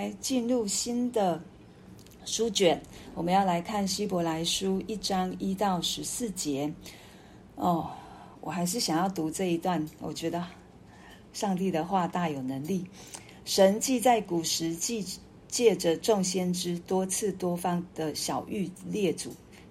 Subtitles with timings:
[0.00, 1.38] 来进入新的
[2.24, 2.80] 书卷，
[3.14, 6.72] 我们要来看希伯来书一章一到十四节。
[7.56, 7.90] 哦，
[8.40, 10.42] 我还是想要读这一段，我觉得
[11.34, 12.86] 上帝的话大有能力。
[13.44, 15.04] 神既在古时既
[15.48, 19.30] 借着众先知多次多方的小玉列祖。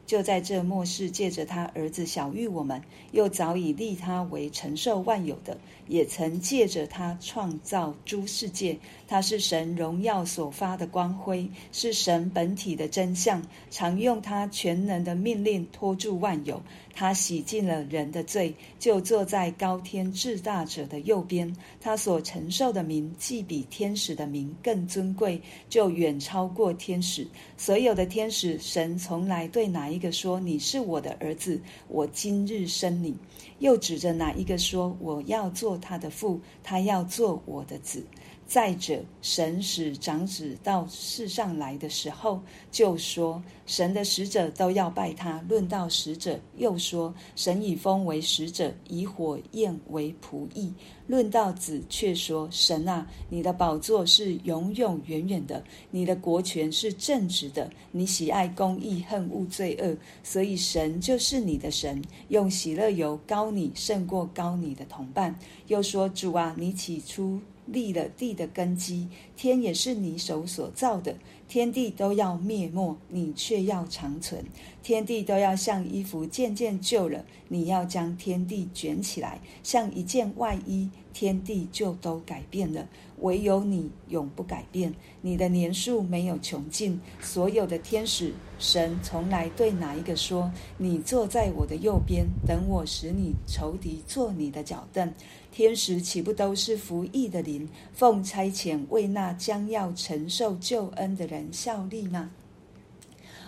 [0.10, 2.82] 就在这末世，借着他儿子小玉我们，
[3.12, 5.56] 又早已立他为承受万有的，
[5.88, 8.76] 也曾借着他创造诸世界。
[9.08, 16.60] 他是神荣耀所发的光辉，是神本体的真相，常用他全能的命令托住万有。
[16.92, 21.56] 他洗净了人的罪，就坐在高天至大者的右边。
[21.80, 25.40] 他所承受的名，既比天使的名更尊贵，
[25.70, 27.26] 就远超过天使。
[27.56, 33.18] 所有的天使，神从来对哪一一个说：“你是我的儿子，我今日生你。”
[33.60, 38.06] 又指着哪一个说：“我要做他的父，他要做我的子。”
[38.50, 45.40] 再者，神使长子到世上来的时候，就说神的使者都要拜他。
[45.48, 50.74] 论到使者，又说神以风为使者，以火焰为仆役。
[51.06, 65.38] 论到子，却说神啊，你的宝座是永永远远的，你的国权是正直的，你喜爱公义，恨恶罪恶，所以神就是你的神，用喜乐油膏你胜过膏你的同伴。
[65.68, 67.40] 又说主啊，你起初。
[67.72, 69.08] 立了地的根基，
[69.40, 71.16] 天也是你手所造的，
[71.48, 74.42] 天地都要灭没，你却要长存；
[74.84, 82.86] 天地都要像衣服渐渐旧了，你要将天地卷起来，像一件外衣，天地就都改变了。
[83.22, 87.00] 唯有你永不改变，你的年数没有穷尽。
[87.22, 95.14] 所有的天使，神从来对哪一个说：“你坐在我的右边，等我使你仇敌做你的脚凳。”
[95.52, 102.30] 天使岂不都是服役的灵，奉差遣为那将要承受救恩的人效力吗？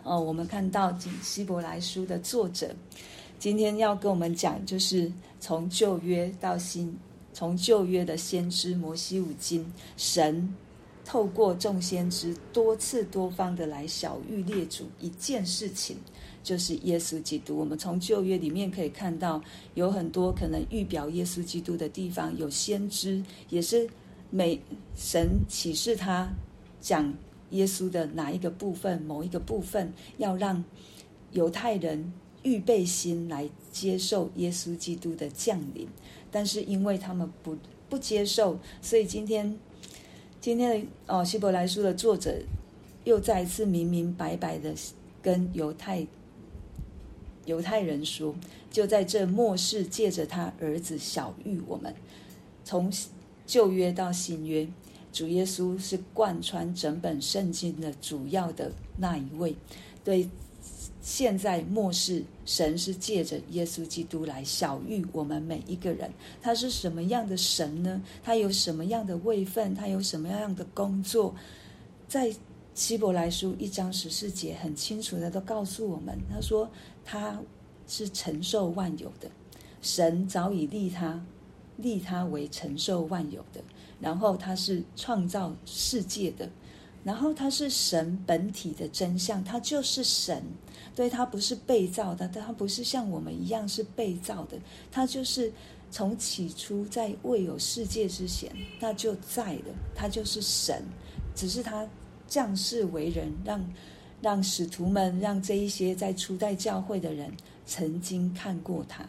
[0.03, 2.75] 哦，我们看到希伯来书的作者
[3.39, 6.97] 今天要跟我们讲，就是从旧约到新。
[7.33, 9.65] 从旧约的先知摩西五经，
[9.95, 10.53] 神
[11.05, 15.95] 透过众先知多次多方的来晓諭列祖一件事情，
[16.43, 17.55] 就是耶稣基督。
[17.55, 19.41] 我们从旧约里面可以看到，
[19.75, 23.89] 有很多可能预表耶稣基督的地方，有先知也是
[24.31, 24.59] 每
[24.95, 26.33] 神启示他
[26.79, 27.13] 讲
[27.51, 30.63] 耶稣的哪一个部分，某一个部分要让
[31.31, 35.87] 犹太人预备心来接受耶稣基督的降临。
[36.31, 37.57] 但是因为他们不
[37.89, 39.59] 不接受，所以今天
[40.39, 42.41] 今天的哦希伯来书的作者
[43.03, 44.73] 又再一次明明白白的
[45.21, 46.07] 跟犹太
[47.45, 48.33] 犹太人说，
[48.71, 51.93] 就在这末世借着他儿子晓諭我们，
[52.63, 52.89] 从
[53.51, 54.65] 旧约到新约，
[55.11, 59.53] 主耶稣是贯穿整本圣经的主要的那一位，
[60.05, 60.29] 对。
[61.01, 66.11] 现在末世，神是借着耶稣基督来晓諭我们每一个人。
[66.39, 67.99] 他是什么样的神呢？
[68.23, 69.73] 他有什么样的位分？
[69.73, 71.33] 他有什么样的工作？
[72.07, 72.31] 在
[72.75, 76.15] 希伯来书一章十四节很清楚的都告诉我们。
[76.31, 76.69] 他说
[77.03, 77.41] 他
[77.87, 79.27] 是承受万有的，
[79.81, 81.19] 神早已立他，
[81.81, 83.61] 立他为承受万有的。
[83.99, 86.49] 然后他是创造世界的。
[87.03, 90.43] 然后他是神本体的真相，他就是神，
[90.95, 94.55] 对，他不是被造的，但他不是像我们一样是被造的，
[94.91, 95.51] 他就是
[95.89, 100.83] 从起初在未有世界之前，那就在的，他就是神，
[101.33, 101.89] 只是他
[102.27, 103.73] 降世为人，让
[104.21, 109.03] 让使徒们，让这一些在初代教会的人曾经看过他，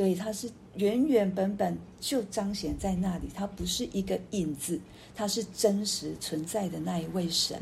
[0.00, 4.80] 对，他是原原本本就彰显在那里，他不是一个影子。
[5.14, 7.60] 他是真实存在的那一位神，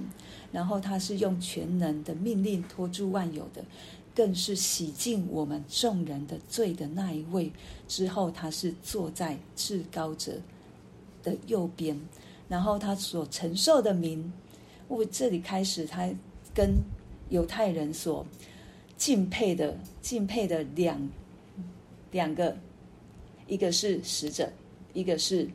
[0.53, 3.65] 然后他是用全能的命令托住万有的，
[4.15, 7.51] 更是洗净我们众人的罪的那一位。
[7.89, 10.41] 之后他是坐在至高者
[11.25, 12.01] 的右边，
[12.49, 14.33] 然后他所承受的名，
[14.87, 16.09] 我这里开始他
[16.55, 16.77] 跟
[17.31, 18.25] 犹太人所
[18.97, 21.11] 敬佩的敬佩的两
[22.11, 22.57] 两个，
[23.47, 24.51] 一个是使者，
[24.93, 25.49] 一个是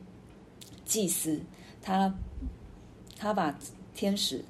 [0.84, 1.40] 祭司。
[1.82, 2.12] 他
[3.16, 3.58] 他把
[3.94, 4.42] 天使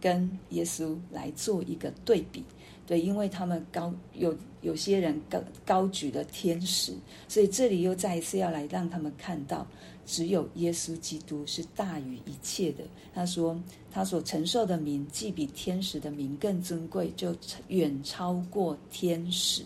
[0.00, 2.42] 跟耶稣来做一个对比，
[2.86, 6.92] 对，因为他们高有有些人高高举了天使，
[7.28, 9.66] 所以这里又再一次要来让他们看到，
[10.04, 12.82] 只有耶稣基督是大于一切的。
[13.14, 13.58] 他说
[13.90, 17.34] 他所承受的名，既比天使的名更尊贵，就
[17.68, 19.62] 远超过天使。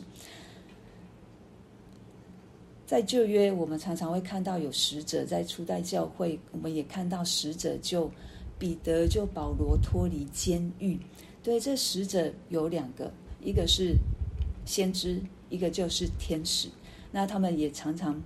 [2.88, 8.10] 在旧约，我们常常会看到有使者在初代教会，我们也看到使者就
[8.58, 10.98] 彼得就保罗脱离监狱。
[11.42, 13.12] 对，这使者有两个，
[13.44, 13.94] 一个是
[14.64, 15.20] 先知，
[15.50, 16.70] 一个就是天使。
[17.12, 18.18] 那他们也常常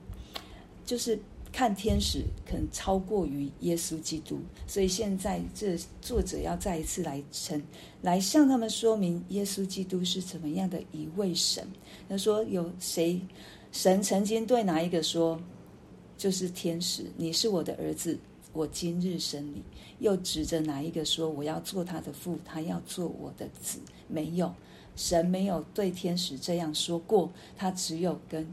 [0.87, 1.19] 就是。
[1.55, 7.62] 看天使可能超过于耶稣基督，所以现在这作者要再一次来称，
[8.00, 11.62] 来向他们说明耶稣基督是怎么样的一位神。
[12.08, 13.20] 他说：“有谁？
[13.73, 15.41] 神曾经对哪一个说，
[16.19, 18.19] 就是天使，你是我的儿子，
[18.53, 19.63] 我今日生你。
[19.99, 23.79] 又指着哪一个说，我要做他的父，他要做我的子？
[24.09, 24.53] 没有，
[24.95, 28.47] 神没有对天使这样说过，他只有跟。”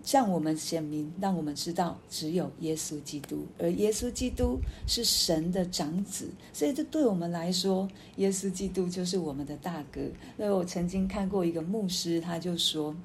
[0.00, 7.86] 向我们显明，让我们知道，只有耶稣基督，而耶稣基督是神的长子，所以这对我们来说，
[8.16, 10.00] 耶稣基督就是我们的大哥。
[10.36, 12.96] 那我曾经看过一个牧师，他就说，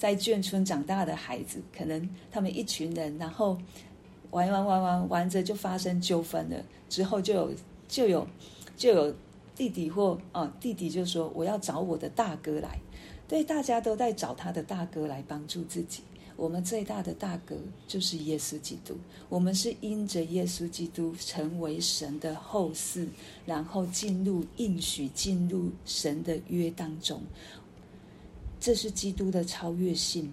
[0.00, 3.58] 在眷村长大的孩子，可能他们一群人，然后
[4.30, 6.56] 玩玩玩玩玩着就发生纠纷了，
[6.88, 7.52] 之后就有
[7.86, 8.26] 就有
[8.78, 9.14] 就有
[9.54, 12.80] 弟弟或啊弟弟就说，我要找我的大哥来，
[13.28, 16.02] 对，大家都在找他的大哥来帮助自己。
[16.34, 17.54] 我们最大的大哥
[17.86, 18.96] 就是耶稣基督，
[19.28, 23.06] 我们是因着耶稣基督成为神的后嗣，
[23.44, 27.20] 然后进入应许，进入神的约当中。
[28.60, 30.30] 这是基督的超越性，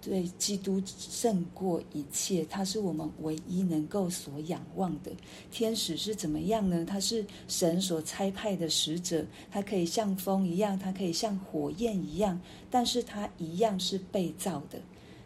[0.00, 5.10] 对，基督胜过一切，他是我们唯一能够所仰望的。
[5.50, 6.84] 天使是怎么样呢？
[6.84, 12.38] 他是神所差派的使者，他可以像风一样，他可以像火焰一样，
[12.70, 14.78] 但是他一样是被造的。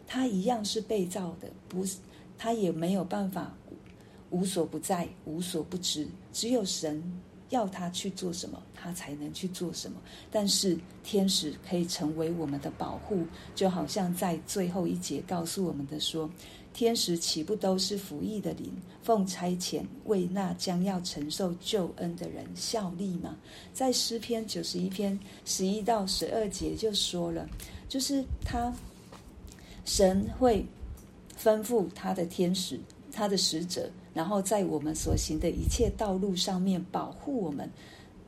[0.05, 1.97] 他一样是被造的，不是，
[2.37, 3.55] 他也没有办法
[4.29, 6.07] 无所不在、无所不知。
[6.31, 7.01] 只有神
[7.53, 10.01] 要他去做什么，他才能去做什么。
[10.29, 16.29] 但是天使可以成为我们的保护，就好像在最后一节告诉我们的说：
[16.73, 18.71] 天使岂不都是服役的灵，
[19.01, 23.37] 奉差遣为那将要承受救恩的人效力吗？
[23.73, 27.47] 在诗篇九十一篇十一到十二节就说了，
[27.87, 28.73] 就是他。
[29.85, 30.65] 神会
[31.37, 32.79] 吩咐他的天使、
[33.13, 37.69] 他的使者，然后在我们所行的一切道路上面保护我们。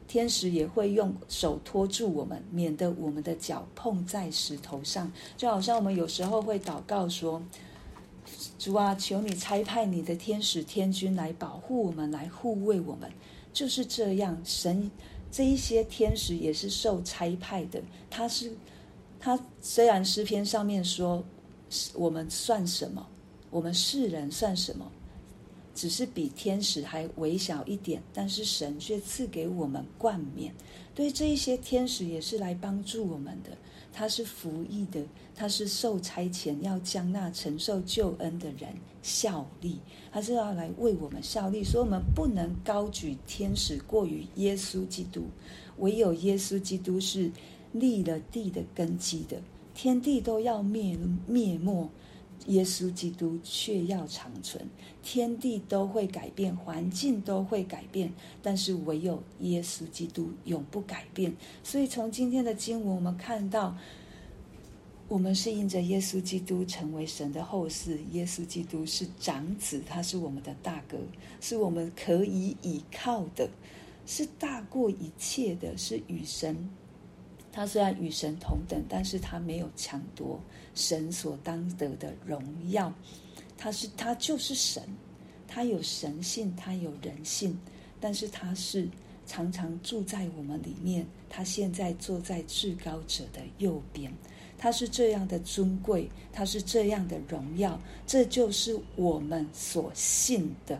[0.08, 5.12] 天使也会用手托住我们，免得我们的脚碰在石头上。
[5.36, 7.42] 就好像我们有时候会祷告说
[8.60, 13.12] ：“主啊，求你差派你的天使、天军来保护我们，来护卫我们。”
[13.52, 14.92] 就是这样，神
[15.32, 17.82] 这一些天使也是受差派的。
[18.08, 18.56] 他是
[19.20, 21.24] 他虽然诗篇上面说。
[21.96, 23.06] 我们算什么？
[23.56, 24.92] 我们世人算什么？
[25.74, 30.54] 只是比天使还微小一点，但是神却赐给我们冠冕。
[30.94, 33.52] 对这一些天使也是来帮助我们的。
[33.94, 35.02] 他是服役的，
[35.34, 39.80] 他是受差遣要将那承受救恩的人效力，
[40.12, 41.64] 他是要来为我们效力。
[41.64, 45.24] 所以，我们不能高举天使过于耶稣基督，
[45.78, 47.32] 唯有耶稣基督是
[47.72, 49.38] 立了地的根基的。
[49.74, 51.90] 天地都要灭灭没，
[52.48, 54.68] 耶稣基督却要长存。
[55.02, 58.12] 天地都会改变，环境都会改变，
[58.42, 61.36] 但是唯有耶稣基督永不改变。
[61.64, 63.78] 所以从今天的经文，我们看到，
[65.08, 68.00] 我们是因着耶稣基督成为神的后嗣。
[68.12, 70.98] 耶稣基督是长子，他是我们的大哥，
[71.40, 73.50] 是我们可以倚靠的，
[74.08, 76.70] 是大过一切的，是与神。
[77.56, 80.38] 他虽然与神同等，但是他没有抢夺
[80.74, 82.94] 神所当得的荣耀。
[83.58, 84.84] 他是他就是神，
[85.48, 87.58] 他有神性，他有人性，
[88.02, 88.90] 但是他是
[89.26, 91.08] 常常住在我们里面。
[91.30, 94.12] 他现在坐在至高者的右边，
[94.58, 100.78] 他是这样的尊贵，他是这样的荣耀，这就是我们所信的。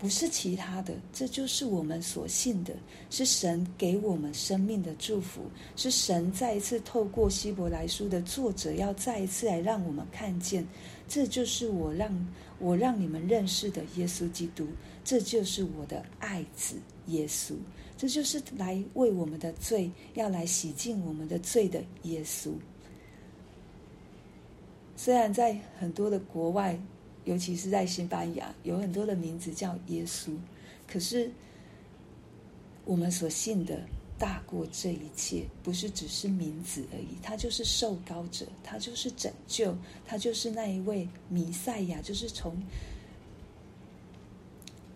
[0.00, 2.74] 不是其他的，这就是我们所信的，
[3.10, 5.42] 是神给我们生命的祝福，
[5.76, 10.66] 是神再一次透过希伯来书的作者，要再一次来让我们看见，
[11.06, 12.28] 这就是我让
[12.58, 14.66] 我让你们认识的耶稣基督，
[15.04, 16.76] 这就是我的爱子
[17.08, 17.52] 耶稣，
[17.98, 22.52] 这就是来为我们的罪，要来洗净我们的罪的耶稣。
[24.96, 26.80] 虽然在很多的国外。
[27.24, 30.30] 尤其是在西班牙，有很多的名字叫耶稣，
[30.86, 31.30] 可是
[32.84, 33.80] 我们所信的
[34.18, 37.16] 大过这一切，不是只是名字而已。
[37.22, 42.56] 他就是受膏者，他就是拯救，他就是那一位弥赛亚，就是从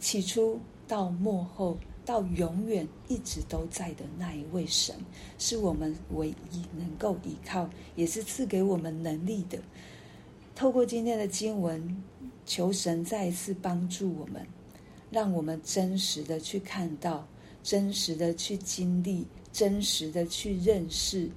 [0.01, 4.95] 起初到末后到永远一直都在的那一位神，
[5.39, 9.59] 是我们唯一能够依靠，也是赐给我们能力的。
[10.55, 12.03] 透过今天的经文，
[12.47, 14.47] 求神再一次帮助我们，
[15.11, 17.27] 让我们真实的去看到，
[17.63, 21.29] 真实的去经历，真实的去认识。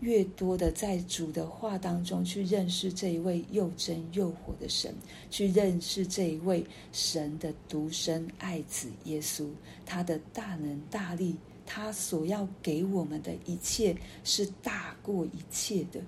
[0.00, 4.94] 越多的在主的话当中去认识这一位又真又活的神，
[5.30, 6.62] 去认识这一位
[6.92, 9.48] 神的独生爱子耶稣，
[9.86, 16.02] 他的大能大力，他所要给我们的一切是大过一切的。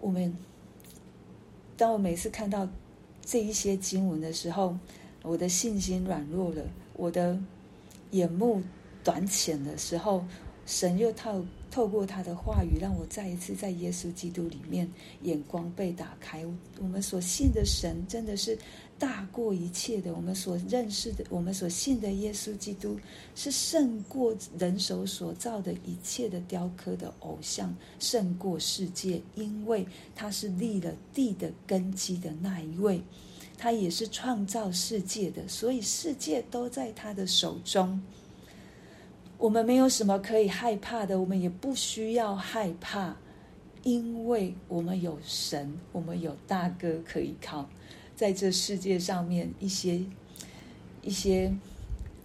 [0.00, 0.32] 我们，
[1.82, 2.68] 当我每次看到
[3.26, 4.78] 这一些经文的时候，
[5.22, 6.62] 我的信心软弱了，
[6.94, 7.36] 我的
[8.12, 8.62] 眼目
[9.02, 10.24] 短浅的时候，
[10.66, 11.44] 神又透。
[11.72, 14.86] 透过他的话语，让我再一次在耶稣基督里面
[15.22, 16.44] 眼光被打开。
[16.78, 18.58] 我们所信的神真的是
[18.98, 20.12] 大过一切的。
[20.12, 23.00] 我们所认识的，我们所信的耶稣基督
[23.34, 33.00] 是胜过人手所造的一切的雕刻的偶像，胜过世界，因为他是立了地的根基的那一位，
[33.56, 37.98] 他也是创造世界的，所以世界都在他的手中。
[39.42, 43.16] 我们没有什么可以害怕的，我们也不需要害怕，
[43.82, 47.68] 因为我们有神，我们有大哥可以靠。
[48.14, 50.00] 在这世界上面，一些、
[51.02, 51.52] 一些、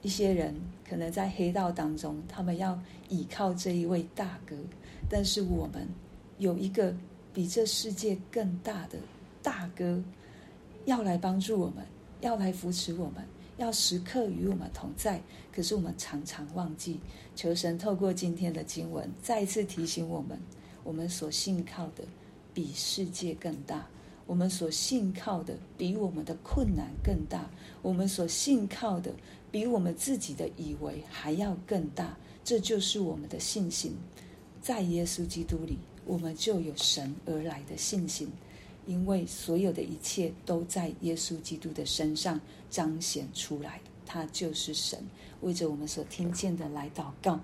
[0.03, 0.53] 一些人
[0.87, 4.55] 可能在黑道当中，他们要倚靠这一位大哥，
[5.09, 5.87] 但是我们
[6.37, 6.95] 有一个
[7.33, 8.99] 比这世界更大的
[9.41, 10.03] 大哥，
[10.85, 11.83] 要来帮助我们，
[12.21, 13.25] 要来扶持我们。
[13.57, 15.21] 要时刻与我们同在，
[15.51, 16.99] 可是我们常常忘记。
[17.35, 20.39] 求神透过今天的经文，再一次提醒我们：
[20.83, 22.03] 我们所信靠的
[22.53, 23.87] 比世界更大，
[24.25, 27.49] 我们所信靠的比我们的困难更大，
[27.81, 29.11] 我们所信靠的
[29.51, 32.15] 比我们自己的以为还要更大。
[32.43, 33.93] 这就是我们的信心，
[34.61, 38.31] 在耶稣基督里，我们就有神而来的信心。
[38.87, 42.39] 因为所有的一切都在耶稣基督的身上
[42.69, 44.97] 彰显出来，他就是神。
[45.41, 47.39] 为着我们所听见的来祷告。